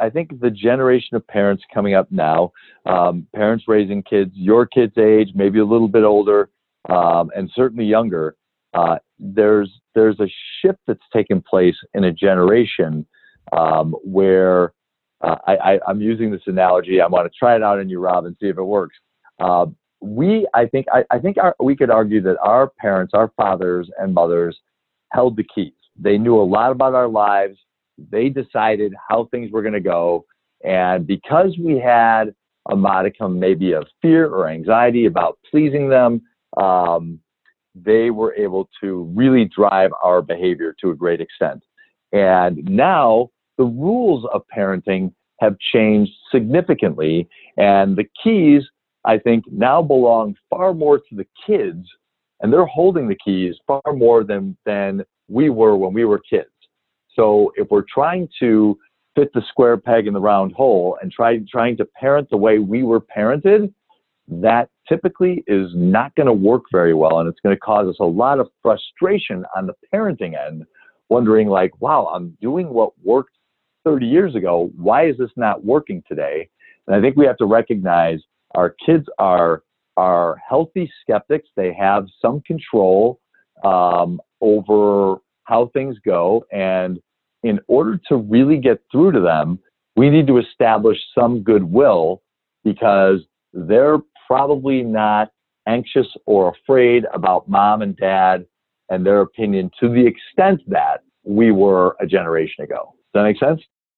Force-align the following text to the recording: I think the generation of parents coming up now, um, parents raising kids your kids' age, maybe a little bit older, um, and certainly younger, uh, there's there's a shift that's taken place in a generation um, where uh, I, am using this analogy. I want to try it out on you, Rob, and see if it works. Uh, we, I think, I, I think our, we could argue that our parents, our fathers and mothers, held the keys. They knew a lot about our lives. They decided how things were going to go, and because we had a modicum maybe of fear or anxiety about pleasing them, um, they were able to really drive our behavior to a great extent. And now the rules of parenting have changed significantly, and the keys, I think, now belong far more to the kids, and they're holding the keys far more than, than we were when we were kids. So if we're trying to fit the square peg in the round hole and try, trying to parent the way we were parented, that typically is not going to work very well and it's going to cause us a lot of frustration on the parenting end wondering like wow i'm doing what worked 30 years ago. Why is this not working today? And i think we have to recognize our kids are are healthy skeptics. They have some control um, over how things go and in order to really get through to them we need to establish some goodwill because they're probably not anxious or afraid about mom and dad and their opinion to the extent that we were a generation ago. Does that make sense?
I 0.00 0.10
think 0.10 0.40
the 0.40 0.50
generation 0.50 1.16
of 1.16 1.26
parents 1.26 1.62
coming 1.72 1.94
up 1.94 2.10
now, 2.10 2.52
um, 2.86 3.26
parents 3.34 3.64
raising 3.68 4.02
kids 4.02 4.32
your 4.34 4.66
kids' 4.66 4.96
age, 4.98 5.30
maybe 5.34 5.58
a 5.58 5.64
little 5.64 5.88
bit 5.88 6.04
older, 6.04 6.50
um, 6.88 7.30
and 7.36 7.50
certainly 7.54 7.84
younger, 7.84 8.36
uh, 8.74 8.96
there's 9.18 9.70
there's 9.94 10.18
a 10.20 10.28
shift 10.60 10.78
that's 10.86 11.00
taken 11.12 11.42
place 11.42 11.76
in 11.94 12.04
a 12.04 12.12
generation 12.12 13.06
um, 13.56 13.94
where 14.04 14.72
uh, 15.22 15.36
I, 15.46 15.78
am 15.88 16.00
using 16.00 16.30
this 16.30 16.42
analogy. 16.46 17.00
I 17.00 17.06
want 17.06 17.30
to 17.30 17.38
try 17.38 17.56
it 17.56 17.62
out 17.62 17.78
on 17.78 17.88
you, 17.88 18.00
Rob, 18.00 18.24
and 18.24 18.36
see 18.40 18.48
if 18.48 18.56
it 18.56 18.62
works. 18.62 18.96
Uh, 19.38 19.66
we, 20.00 20.46
I 20.54 20.66
think, 20.66 20.86
I, 20.92 21.04
I 21.10 21.18
think 21.18 21.36
our, 21.36 21.54
we 21.60 21.76
could 21.76 21.90
argue 21.90 22.22
that 22.22 22.38
our 22.38 22.70
parents, 22.78 23.12
our 23.14 23.30
fathers 23.36 23.90
and 23.98 24.14
mothers, 24.14 24.58
held 25.12 25.36
the 25.36 25.44
keys. 25.54 25.72
They 25.98 26.16
knew 26.16 26.40
a 26.40 26.42
lot 26.42 26.72
about 26.72 26.94
our 26.94 27.08
lives. 27.08 27.58
They 28.10 28.28
decided 28.28 28.94
how 29.08 29.24
things 29.30 29.50
were 29.50 29.62
going 29.62 29.74
to 29.74 29.80
go, 29.80 30.24
and 30.64 31.06
because 31.06 31.56
we 31.58 31.78
had 31.78 32.34
a 32.68 32.76
modicum 32.76 33.38
maybe 33.38 33.72
of 33.72 33.86
fear 34.02 34.26
or 34.26 34.48
anxiety 34.48 35.06
about 35.06 35.38
pleasing 35.50 35.88
them, 35.88 36.22
um, 36.56 37.18
they 37.74 38.10
were 38.10 38.34
able 38.34 38.68
to 38.80 39.04
really 39.14 39.44
drive 39.44 39.90
our 40.02 40.22
behavior 40.22 40.74
to 40.80 40.90
a 40.90 40.94
great 40.94 41.20
extent. 41.20 41.62
And 42.12 42.64
now 42.64 43.30
the 43.56 43.64
rules 43.64 44.26
of 44.32 44.42
parenting 44.54 45.12
have 45.40 45.58
changed 45.58 46.12
significantly, 46.30 47.28
and 47.56 47.96
the 47.96 48.06
keys, 48.22 48.62
I 49.04 49.18
think, 49.18 49.44
now 49.50 49.80
belong 49.80 50.34
far 50.50 50.74
more 50.74 50.98
to 50.98 51.14
the 51.14 51.26
kids, 51.46 51.86
and 52.40 52.52
they're 52.52 52.66
holding 52.66 53.08
the 53.08 53.16
keys 53.24 53.54
far 53.66 53.82
more 53.94 54.24
than, 54.24 54.56
than 54.66 55.02
we 55.28 55.48
were 55.48 55.76
when 55.76 55.94
we 55.94 56.04
were 56.04 56.18
kids. 56.18 56.50
So 57.16 57.52
if 57.56 57.68
we're 57.70 57.84
trying 57.92 58.28
to 58.40 58.78
fit 59.14 59.32
the 59.34 59.42
square 59.48 59.76
peg 59.76 60.06
in 60.06 60.14
the 60.14 60.20
round 60.20 60.52
hole 60.52 60.98
and 61.02 61.10
try, 61.10 61.38
trying 61.50 61.76
to 61.78 61.84
parent 61.84 62.30
the 62.30 62.36
way 62.36 62.58
we 62.58 62.82
were 62.82 63.00
parented, 63.00 63.72
that 64.28 64.68
typically 64.88 65.42
is 65.46 65.70
not 65.74 66.14
going 66.14 66.26
to 66.26 66.32
work 66.32 66.62
very 66.70 66.94
well 66.94 67.18
and 67.18 67.28
it's 67.28 67.40
going 67.40 67.54
to 67.54 67.60
cause 67.60 67.88
us 67.88 67.96
a 68.00 68.04
lot 68.04 68.38
of 68.38 68.48
frustration 68.62 69.44
on 69.56 69.66
the 69.66 69.74
parenting 69.92 70.34
end 70.38 70.64
wondering 71.08 71.48
like 71.48 71.72
wow 71.80 72.06
i'm 72.14 72.36
doing 72.40 72.68
what 72.68 72.92
worked 73.02 73.32
30 73.84 74.06
years 74.06 74.34
ago. 74.34 74.70
Why 74.76 75.08
is 75.08 75.16
this 75.18 75.30
not 75.36 75.64
working 75.64 76.02
today? 76.08 76.48
And 76.86 76.96
i 76.96 77.00
think 77.00 77.16
we 77.16 77.26
have 77.26 77.36
to 77.38 77.46
recognize 77.46 78.20
our 78.54 78.74
kids 78.84 79.06
are 79.18 79.62
are 79.96 80.36
healthy 80.48 80.90
skeptics. 81.02 81.48
They 81.56 81.74
have 81.74 82.06
some 82.22 82.40
control 82.42 83.20
um, 83.64 84.20
over 84.40 85.16
how 85.50 85.70
things 85.74 85.96
go 86.06 86.44
and 86.52 86.98
in 87.42 87.58
order 87.66 88.00
to 88.08 88.16
really 88.16 88.56
get 88.56 88.80
through 88.90 89.12
to 89.12 89.20
them 89.20 89.58
we 89.96 90.08
need 90.08 90.26
to 90.26 90.38
establish 90.38 90.96
some 91.14 91.42
goodwill 91.42 92.22
because 92.64 93.20
they're 93.52 93.98
probably 94.26 94.82
not 94.82 95.30
anxious 95.66 96.06
or 96.26 96.52
afraid 96.54 97.04
about 97.12 97.48
mom 97.48 97.82
and 97.82 97.96
dad 97.96 98.46
and 98.88 99.04
their 99.04 99.20
opinion 99.20 99.70
to 99.80 99.88
the 99.88 100.06
extent 100.06 100.60
that 100.68 101.02
we 101.24 101.50
were 101.50 101.96
a 102.00 102.06
generation 102.06 102.64
ago. 102.64 102.94
Does 103.12 103.20
that 103.20 103.22
make 103.24 103.38
sense? 103.38 103.60